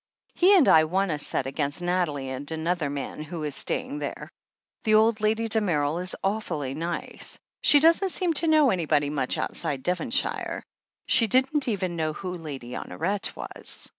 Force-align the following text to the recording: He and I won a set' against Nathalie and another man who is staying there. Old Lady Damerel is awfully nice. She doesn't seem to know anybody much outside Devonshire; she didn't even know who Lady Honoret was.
He 0.33 0.57
and 0.57 0.67
I 0.67 0.85
won 0.85 1.11
a 1.11 1.19
set' 1.19 1.45
against 1.45 1.83
Nathalie 1.83 2.29
and 2.29 2.49
another 2.49 2.89
man 2.89 3.21
who 3.21 3.43
is 3.43 3.55
staying 3.55 3.99
there. 3.99 4.31
Old 4.87 5.21
Lady 5.21 5.47
Damerel 5.47 5.99
is 5.99 6.15
awfully 6.23 6.73
nice. 6.73 7.37
She 7.61 7.79
doesn't 7.79 8.09
seem 8.09 8.33
to 8.41 8.47
know 8.47 8.71
anybody 8.71 9.11
much 9.11 9.37
outside 9.37 9.83
Devonshire; 9.83 10.63
she 11.05 11.27
didn't 11.27 11.67
even 11.67 11.95
know 11.97 12.13
who 12.13 12.35
Lady 12.35 12.71
Honoret 12.71 13.35
was. 13.35 13.89